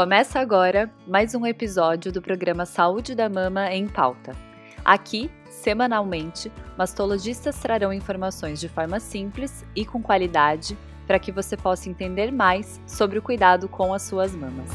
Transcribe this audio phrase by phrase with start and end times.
[0.00, 4.34] Começa agora mais um episódio do programa Saúde da Mama em Pauta.
[4.82, 10.74] Aqui, semanalmente, mastologistas trarão informações de forma simples e com qualidade
[11.06, 14.70] para que você possa entender mais sobre o cuidado com as suas mamas.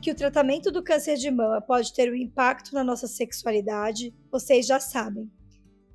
[0.00, 4.66] que o tratamento do câncer de mama pode ter um impacto na nossa sexualidade, vocês
[4.66, 5.30] já sabem,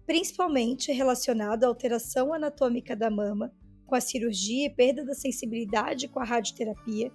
[0.08, 3.54] principalmente relacionado à alteração anatômica da mama,
[3.86, 7.12] com a cirurgia e perda da sensibilidade com a radioterapia,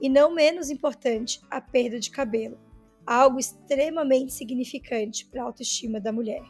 [0.00, 2.58] e não menos importante, a perda de cabelo,
[3.06, 6.42] algo extremamente significante para a autoestima da mulher.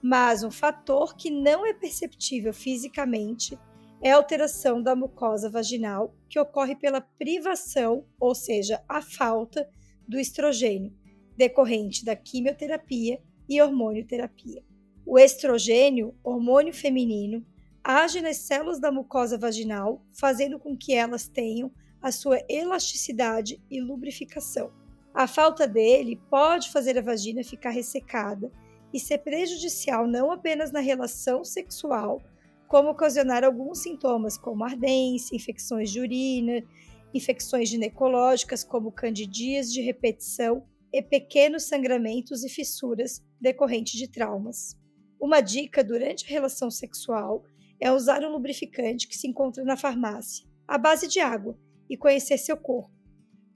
[0.00, 3.58] Mas um fator que não é perceptível fisicamente
[4.00, 9.68] é a alteração da mucosa vaginal, que ocorre pela privação, ou seja, a falta
[10.06, 10.96] do estrogênio,
[11.36, 14.62] decorrente da quimioterapia e hormonioterapia.
[15.06, 17.44] O estrogênio, hormônio feminino,
[17.82, 23.80] age nas células da mucosa vaginal, fazendo com que elas tenham a sua elasticidade e
[23.80, 24.72] lubrificação.
[25.12, 28.50] A falta dele pode fazer a vagina ficar ressecada
[28.92, 32.22] e ser prejudicial não apenas na relação sexual,
[32.66, 36.64] como ocasionar alguns sintomas como ardência, infecções de urina,
[37.12, 44.76] infecções ginecológicas como candidias de repetição e pequenos sangramentos e fissuras decorrentes de traumas.
[45.20, 47.44] Uma dica durante a relação sexual
[47.80, 52.38] é usar um lubrificante que se encontra na farmácia, à base de água, e conhecer
[52.38, 52.90] seu corpo,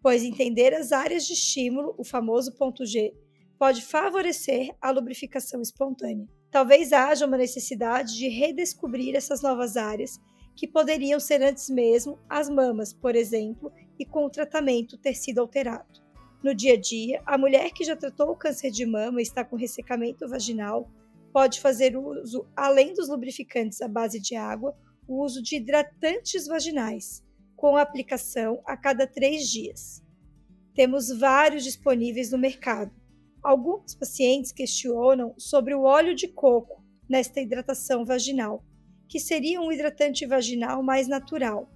[0.02, 3.14] pois entender as áreas de estímulo, o famoso ponto G,
[3.58, 6.28] pode favorecer a lubrificação espontânea.
[6.50, 10.18] Talvez haja uma necessidade de redescobrir essas novas áreas
[10.56, 15.40] que poderiam ser antes mesmo as mamas, por exemplo, e com o tratamento ter sido
[15.40, 16.02] alterado.
[16.42, 19.44] No dia a dia, a mulher que já tratou o câncer de mama e está
[19.44, 20.88] com ressecamento vaginal
[21.32, 24.76] pode fazer uso, além dos lubrificantes à base de água,
[25.06, 27.24] o uso de hidratantes vaginais,
[27.56, 30.02] com aplicação a cada três dias.
[30.74, 32.92] Temos vários disponíveis no mercado,
[33.42, 38.64] Alguns pacientes questionam sobre o óleo de coco nesta hidratação vaginal,
[39.08, 41.68] que seria um hidratante vaginal mais natural,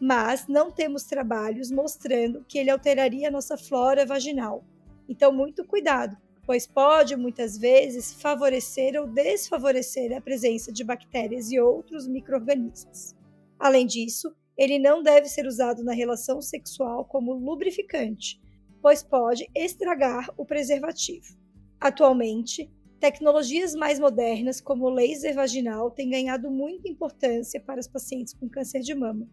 [0.00, 4.64] mas não temos trabalhos mostrando que ele alteraria a nossa flora vaginal.
[5.08, 11.58] Então, muito cuidado, pois pode muitas vezes favorecer ou desfavorecer a presença de bactérias e
[11.58, 13.16] outros microrganismos.
[13.58, 18.40] Além disso, ele não deve ser usado na relação sexual como lubrificante,
[18.80, 21.36] pois pode estragar o preservativo.
[21.80, 22.70] Atualmente,
[23.00, 28.48] tecnologias mais modernas, como o laser vaginal, têm ganhado muita importância para os pacientes com
[28.48, 29.28] câncer de mama,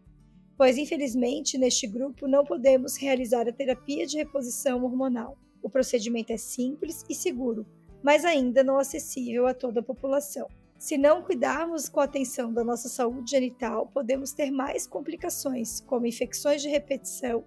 [0.58, 5.38] pois infelizmente neste grupo não podemos realizar a terapia de reposição hormonal.
[5.64, 7.66] O procedimento é simples e seguro,
[8.04, 10.50] mas ainda não acessível a toda a população.
[10.78, 16.62] Se não cuidarmos com atenção da nossa saúde genital, podemos ter mais complicações, como infecções
[16.62, 17.46] de repetição,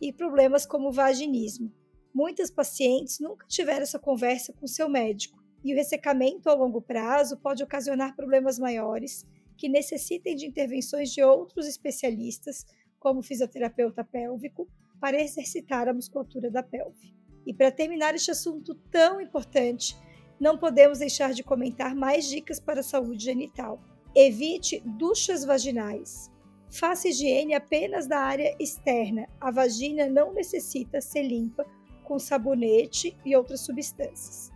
[0.00, 1.70] e problemas como vaginismo.
[2.14, 7.36] Muitas pacientes nunca tiveram essa conversa com seu médico, e o ressecamento a longo prazo
[7.36, 9.26] pode ocasionar problemas maiores
[9.58, 12.64] que necessitem de intervenções de outros especialistas,
[12.98, 14.66] como fisioterapeuta pélvico,
[14.98, 17.14] para exercitar a musculatura da pelve.
[17.48, 19.96] E para terminar este assunto tão importante,
[20.38, 23.80] não podemos deixar de comentar mais dicas para a saúde genital.
[24.14, 26.30] Evite duchas vaginais.
[26.70, 29.26] Faça higiene apenas da área externa.
[29.40, 31.64] A vagina não necessita ser limpa
[32.04, 34.52] com sabonete e outras substâncias.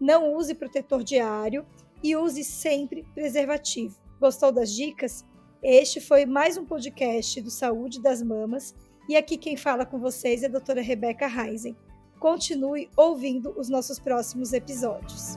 [0.00, 1.64] Não use protetor diário
[2.02, 3.96] e use sempre preservativo.
[4.18, 5.24] Gostou das dicas?
[5.62, 8.74] Este foi mais um podcast do Saúde das Mamas
[9.08, 11.76] e aqui quem fala com vocês é a doutora Rebeca Reisen.
[12.24, 15.36] Continue ouvindo os nossos próximos episódios.